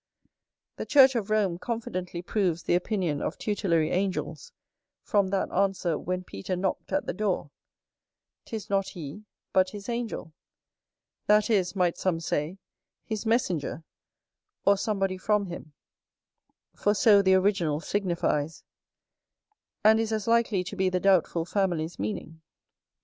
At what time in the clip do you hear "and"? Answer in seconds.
19.83-19.99